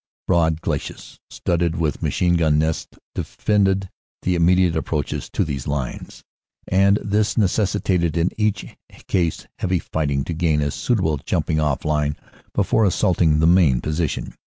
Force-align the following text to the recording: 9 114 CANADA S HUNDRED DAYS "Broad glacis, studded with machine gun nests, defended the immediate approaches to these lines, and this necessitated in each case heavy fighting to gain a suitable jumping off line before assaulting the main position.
9 0.29 0.33
114 0.57 0.89
CANADA 0.95 0.97
S 0.97 1.05
HUNDRED 1.05 1.19
DAYS 1.19 1.19
"Broad 1.45 1.59
glacis, 1.61 1.75
studded 1.75 1.79
with 1.79 2.01
machine 2.01 2.33
gun 2.35 2.57
nests, 2.57 2.99
defended 3.13 3.89
the 4.23 4.33
immediate 4.33 4.75
approaches 4.75 5.29
to 5.29 5.45
these 5.45 5.67
lines, 5.67 6.23
and 6.67 6.97
this 7.03 7.37
necessitated 7.37 8.17
in 8.17 8.31
each 8.35 8.65
case 9.07 9.45
heavy 9.59 9.77
fighting 9.77 10.23
to 10.23 10.33
gain 10.33 10.59
a 10.61 10.71
suitable 10.71 11.17
jumping 11.17 11.59
off 11.59 11.85
line 11.85 12.17
before 12.55 12.83
assaulting 12.85 13.37
the 13.37 13.45
main 13.45 13.79
position. 13.79 14.33